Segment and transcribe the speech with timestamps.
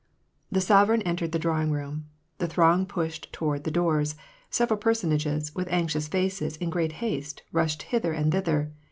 [0.51, 2.07] The sovereign entered the drawing room.
[2.39, 4.15] The throng pushed toward the doors:
[4.49, 8.71] several personages, with anxious faces, in great haste, rushed hither and thither.